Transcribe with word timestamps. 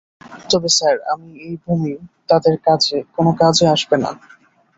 তবে 0.49 0.69
স্যার, 0.77 0.95
এই 1.45 1.53
বোমি 1.63 1.93
তাদের 2.29 2.53
কোনো 3.15 3.31
কাজে 3.41 3.65
আসবে 3.75 3.95
না। 4.03 4.11